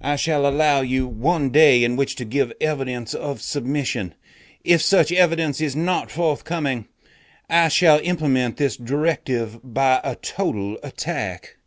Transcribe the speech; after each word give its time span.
I 0.00 0.16
shall 0.16 0.44
allow 0.44 0.80
you 0.80 1.06
one 1.06 1.50
day 1.50 1.84
in 1.84 1.94
which 1.94 2.16
to 2.16 2.24
give 2.24 2.52
evidence 2.60 3.14
of 3.14 3.40
submission. 3.40 4.12
If 4.64 4.82
such 4.82 5.12
evidence 5.12 5.60
is 5.60 5.76
not 5.76 6.10
forthcoming, 6.10 6.88
I 7.48 7.68
shall 7.68 8.00
implement 8.02 8.56
this 8.56 8.76
directive 8.76 9.60
by 9.62 10.00
a 10.02 10.16
total 10.16 10.78
attack....'" 10.82 11.58